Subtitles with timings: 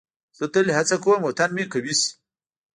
[0.37, 2.09] زه تل هڅه کوم وطن مې قوي شي.